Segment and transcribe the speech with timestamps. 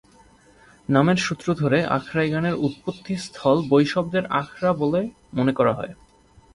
[0.89, 5.01] নামের সূত্র ধরে আখড়াই গানের উৎপত্তিস্থল বৈষ্ণবদের আখড়া বলে
[5.33, 5.93] মনে করা হয়।